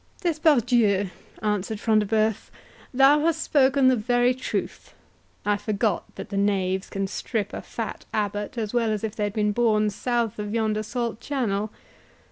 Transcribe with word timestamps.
"'Despardieux'," 0.21 1.11
answered 1.43 1.79
Front 1.79 1.99
de 1.99 2.05
Bœuf, 2.07 2.49
"thou 2.91 3.19
hast 3.19 3.43
spoken 3.43 3.87
the 3.87 3.95
very 3.95 4.33
truth—I 4.33 5.57
forgot 5.57 6.05
that 6.15 6.29
the 6.29 6.37
knaves 6.37 6.89
can 6.89 7.05
strip 7.05 7.53
a 7.53 7.61
fat 7.61 8.05
abbot, 8.11 8.57
as 8.57 8.73
well 8.73 8.89
as 8.89 9.03
if 9.03 9.15
they 9.15 9.25
had 9.25 9.33
been 9.33 9.51
born 9.51 9.91
south 9.91 10.39
of 10.39 10.51
yonder 10.55 10.81
salt 10.81 11.19
channel. 11.19 11.71